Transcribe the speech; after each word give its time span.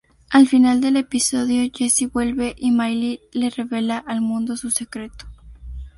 Al 0.31 0.47
final 0.47 0.81
del 0.81 0.97
episodio, 0.97 1.61
Jesse 1.71 2.07
vuelve 2.11 2.55
y 2.57 2.71
Miley 2.71 3.19
le 3.33 3.51
revela 3.51 3.99
al 3.99 4.19
mundo 4.19 4.57
su 4.57 4.71
secreto. 4.71 5.25